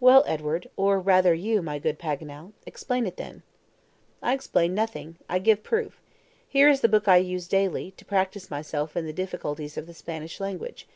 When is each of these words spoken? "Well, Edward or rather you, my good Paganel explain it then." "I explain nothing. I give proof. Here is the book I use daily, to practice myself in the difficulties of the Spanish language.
"Well, 0.00 0.24
Edward 0.26 0.68
or 0.76 0.98
rather 0.98 1.32
you, 1.32 1.62
my 1.62 1.78
good 1.78 1.96
Paganel 1.96 2.54
explain 2.66 3.06
it 3.06 3.16
then." 3.18 3.44
"I 4.20 4.32
explain 4.34 4.74
nothing. 4.74 5.16
I 5.28 5.38
give 5.38 5.62
proof. 5.62 6.00
Here 6.48 6.68
is 6.68 6.80
the 6.80 6.88
book 6.88 7.06
I 7.06 7.18
use 7.18 7.46
daily, 7.46 7.92
to 7.92 8.04
practice 8.04 8.50
myself 8.50 8.96
in 8.96 9.06
the 9.06 9.12
difficulties 9.12 9.76
of 9.78 9.86
the 9.86 9.94
Spanish 9.94 10.40
language. 10.40 10.88